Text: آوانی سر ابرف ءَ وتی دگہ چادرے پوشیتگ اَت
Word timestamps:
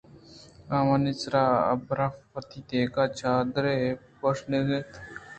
آوانی 0.77 1.13
سر 1.21 1.35
ابرف 1.73 2.15
ءَ 2.23 2.27
وتی 2.31 2.59
دگہ 2.69 3.03
چادرے 3.19 3.77
پوشیتگ 4.19 4.69
اَت 4.75 4.91